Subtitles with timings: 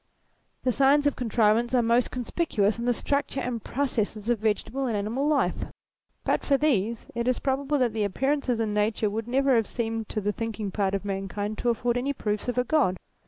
[0.63, 1.29] The signs of con 188
[1.67, 3.63] THEISM trivance are most conspicuous in the structure and.
[3.63, 5.65] processes of vegetable and animal life.
[6.23, 10.09] But for these, it is probable that the appearances in nature would never have seemed
[10.09, 12.97] to the thinking part of mankind to afford any proofs of a God.